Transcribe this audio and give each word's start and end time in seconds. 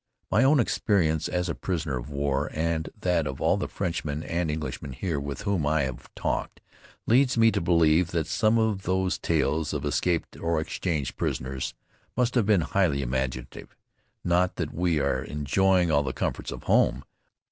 My 0.31 0.43
own 0.43 0.59
experience 0.59 1.27
as 1.27 1.47
a 1.47 1.53
prisoner 1.53 1.95
of 1.95 2.09
war 2.09 2.49
and 2.55 2.89
that 2.99 3.27
of 3.27 3.39
all 3.39 3.55
the 3.55 3.67
Frenchmen 3.67 4.23
and 4.23 4.49
Englishmen 4.49 4.93
here 4.93 5.19
with 5.19 5.43
whom 5.43 5.63
I 5.67 5.83
have 5.83 6.09
talked, 6.15 6.59
leads 7.05 7.37
me 7.37 7.51
to 7.51 7.61
believe 7.61 8.09
that 8.09 8.25
some 8.25 8.57
of 8.57 8.81
those 8.81 9.19
tales 9.19 9.73
of 9.73 9.85
escaped 9.85 10.37
or 10.39 10.59
exchanged 10.59 11.17
prisoners 11.17 11.75
must 12.17 12.33
have 12.33 12.47
been 12.47 12.61
highly 12.61 13.03
imaginative. 13.03 13.75
Not 14.23 14.55
that 14.55 14.73
we 14.73 14.99
are 14.99 15.21
enjoying 15.23 15.91
all 15.91 16.01
the 16.01 16.13
comforts 16.13 16.49
of 16.51 16.63
home. 16.63 17.03